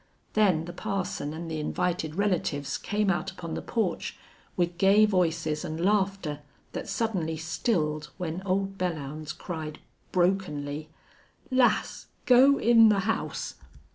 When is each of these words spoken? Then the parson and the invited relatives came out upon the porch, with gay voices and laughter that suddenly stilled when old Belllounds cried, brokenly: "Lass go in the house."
Then 0.33 0.65
the 0.65 0.73
parson 0.73 1.31
and 1.31 1.47
the 1.51 1.59
invited 1.59 2.15
relatives 2.15 2.79
came 2.79 3.11
out 3.11 3.29
upon 3.29 3.53
the 3.53 3.61
porch, 3.61 4.17
with 4.57 4.79
gay 4.79 5.05
voices 5.05 5.63
and 5.63 5.79
laughter 5.79 6.39
that 6.71 6.89
suddenly 6.89 7.37
stilled 7.37 8.09
when 8.17 8.41
old 8.41 8.79
Belllounds 8.79 9.31
cried, 9.31 9.77
brokenly: 10.11 10.89
"Lass 11.51 12.07
go 12.25 12.57
in 12.57 12.89
the 12.89 13.01
house." 13.01 13.57